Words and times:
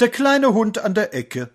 Der 0.00 0.08
kleine 0.08 0.54
Hund 0.54 0.78
an 0.78 0.94
der 0.94 1.12
Ecke. 1.12 1.50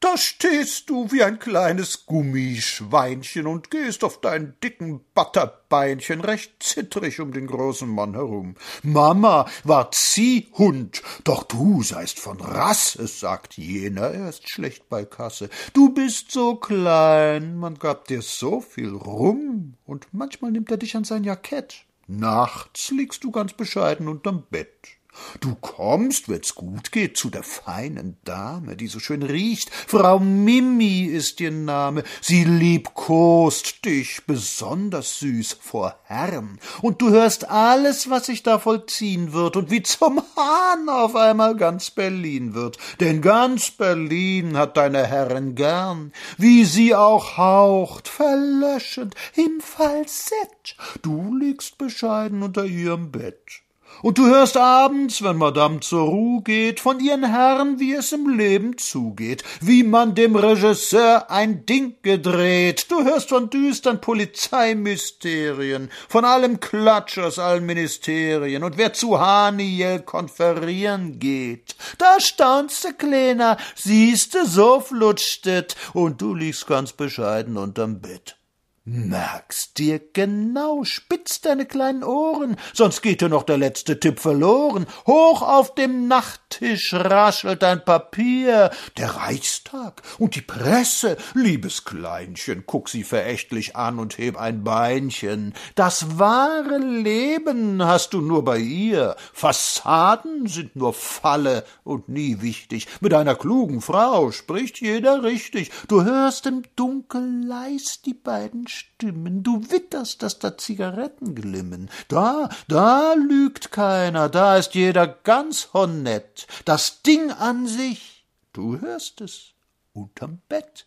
Da 0.00 0.16
stehst 0.16 0.90
du 0.90 1.12
wie 1.12 1.22
ein 1.22 1.38
kleines 1.38 2.04
Gummischweinchen 2.04 3.46
und 3.46 3.70
gehst 3.70 4.02
auf 4.02 4.20
deinen 4.20 4.58
dicken 4.60 5.04
Butterbeinchen 5.14 6.20
recht 6.20 6.60
zittrig 6.60 7.20
um 7.20 7.32
den 7.32 7.46
großen 7.46 7.88
Mann 7.88 8.14
herum. 8.14 8.56
Mama 8.82 9.46
war 9.62 9.92
Ziehhund, 9.92 11.00
doch 11.22 11.44
du 11.44 11.84
seist 11.84 12.18
von 12.18 12.40
Rasse, 12.40 13.06
sagt 13.06 13.56
jener, 13.56 14.10
er 14.10 14.30
ist 14.30 14.50
schlecht 14.50 14.88
bei 14.88 15.04
Kasse. 15.04 15.48
Du 15.72 15.90
bist 15.90 16.32
so 16.32 16.56
klein, 16.56 17.56
man 17.56 17.78
gab 17.78 18.08
dir 18.08 18.22
so 18.22 18.60
viel 18.60 18.90
rum, 18.92 19.74
und 19.84 20.08
manchmal 20.10 20.50
nimmt 20.50 20.72
er 20.72 20.76
dich 20.76 20.96
an 20.96 21.04
sein 21.04 21.22
Jackett. 21.22 21.84
Nachts 22.08 22.90
liegst 22.90 23.22
du 23.22 23.30
ganz 23.30 23.52
bescheiden 23.52 24.08
unterm 24.08 24.42
Bett. 24.50 24.99
Du 25.40 25.54
kommst, 25.54 26.28
wenn's 26.28 26.54
gut 26.54 26.92
geht, 26.92 27.16
zu 27.16 27.30
der 27.30 27.42
feinen 27.42 28.18
Dame, 28.24 28.76
die 28.76 28.86
so 28.86 28.98
schön 28.98 29.22
riecht. 29.22 29.70
Frau 29.70 30.18
Mimi 30.18 31.04
ist 31.04 31.40
ihr 31.40 31.50
Name. 31.50 32.04
Sie 32.20 32.44
liebkost 32.44 33.84
dich 33.84 34.22
besonders 34.26 35.18
süß 35.20 35.58
vor 35.60 35.96
Herrn. 36.04 36.58
Und 36.82 37.00
du 37.00 37.10
hörst 37.10 37.48
alles, 37.48 38.10
was 38.10 38.26
sich 38.26 38.42
da 38.42 38.58
vollziehen 38.58 39.32
wird 39.32 39.56
und 39.56 39.70
wie 39.70 39.82
zum 39.82 40.22
Hahn 40.36 40.88
auf 40.88 41.16
einmal 41.16 41.56
ganz 41.56 41.90
Berlin 41.90 42.54
wird. 42.54 42.78
Denn 43.00 43.22
ganz 43.22 43.70
Berlin 43.70 44.56
hat 44.56 44.76
deine 44.76 45.06
Herren 45.06 45.54
gern, 45.54 46.12
wie 46.38 46.64
sie 46.64 46.94
auch 46.94 47.36
haucht, 47.36 48.08
verlöschend, 48.08 49.14
im 49.34 49.60
Falsett. 49.60 50.76
Du 51.02 51.34
liegst 51.34 51.78
bescheiden 51.78 52.42
unter 52.42 52.64
ihrem 52.64 53.10
Bett. 53.10 53.62
Und 54.02 54.16
du 54.16 54.26
hörst 54.26 54.56
abends, 54.56 55.22
wenn 55.22 55.36
Madame 55.36 55.80
zur 55.80 56.08
Ruhe 56.08 56.42
geht, 56.42 56.80
von 56.80 57.00
ihren 57.00 57.24
Herren, 57.24 57.78
wie 57.78 57.92
es 57.92 58.12
im 58.12 58.28
Leben 58.28 58.78
zugeht, 58.78 59.44
wie 59.60 59.82
man 59.82 60.14
dem 60.14 60.36
Regisseur 60.36 61.30
ein 61.30 61.66
Ding 61.66 61.96
gedreht. 62.02 62.86
Du 62.90 63.04
hörst 63.04 63.28
von 63.28 63.50
düstern 63.50 64.00
Polizeimysterien, 64.00 65.90
von 66.08 66.24
allem 66.24 66.60
Klatsch 66.60 67.18
aus 67.18 67.38
allen 67.38 67.66
Ministerien 67.66 68.64
und 68.64 68.78
wer 68.78 68.94
zu 68.94 69.20
Haniel 69.20 70.00
konferieren 70.00 71.18
geht. 71.18 71.76
Da 71.98 72.20
staunst 72.20 72.84
du, 72.84 72.94
Kleiner, 72.94 73.56
siehste, 73.74 74.46
so 74.46 74.80
flutscht 74.80 75.46
et, 75.46 75.76
und 75.92 76.20
du 76.20 76.34
liegst 76.34 76.66
ganz 76.66 76.92
bescheiden 76.92 77.56
unterm 77.56 78.00
Bett. 78.00 78.39
Merkst 78.86 79.76
dir 79.76 80.00
genau, 80.14 80.84
spitz 80.84 81.42
deine 81.42 81.66
kleinen 81.66 82.02
Ohren, 82.02 82.56
sonst 82.72 83.02
geht 83.02 83.20
dir 83.20 83.28
noch 83.28 83.42
der 83.42 83.58
letzte 83.58 84.00
Tipp 84.00 84.18
verloren. 84.18 84.86
Hoch 85.06 85.42
auf 85.42 85.74
dem 85.74 86.08
Nachttisch 86.08 86.94
raschelt 86.94 87.62
ein 87.62 87.84
Papier. 87.84 88.70
Der 88.96 89.16
Reichstag 89.16 90.00
und 90.18 90.34
die 90.34 90.40
Presse. 90.40 91.18
Liebes 91.34 91.84
Kleinchen, 91.84 92.64
guck 92.64 92.88
sie 92.88 93.04
verächtlich 93.04 93.76
an 93.76 93.98
und 93.98 94.16
heb 94.16 94.38
ein 94.38 94.64
Beinchen. 94.64 95.52
Das 95.74 96.18
wahre 96.18 96.78
Leben 96.78 97.84
hast 97.84 98.14
du 98.14 98.22
nur 98.22 98.46
bei 98.46 98.58
ihr. 98.58 99.14
Fassaden 99.34 100.46
sind 100.46 100.74
nur 100.74 100.94
Falle 100.94 101.66
und 101.84 102.08
nie 102.08 102.40
wichtig. 102.40 102.88
Mit 103.02 103.12
einer 103.12 103.34
klugen 103.34 103.82
Frau 103.82 104.32
spricht 104.32 104.80
jeder 104.80 105.22
richtig. 105.22 105.70
Du 105.86 106.02
hörst 106.02 106.46
im 106.46 106.62
Dunkel 106.76 107.44
leis 107.44 108.00
die 108.00 108.14
beiden 108.14 108.68
Stimmen, 108.80 109.42
du 109.42 109.70
witterst, 109.70 110.22
dass 110.22 110.38
da 110.38 110.56
Zigaretten 110.56 111.34
glimmen. 111.34 111.90
Da, 112.08 112.48
da 112.66 113.12
lügt 113.12 113.72
keiner, 113.72 114.30
da 114.30 114.56
ist 114.56 114.74
jeder 114.74 115.06
ganz 115.06 115.74
honett. 115.74 116.46
Das 116.64 117.02
Ding 117.02 117.30
an 117.30 117.66
sich, 117.66 118.24
du 118.54 118.80
hörst 118.80 119.20
es, 119.20 119.52
unterm 119.92 120.40
Bett. 120.48 120.86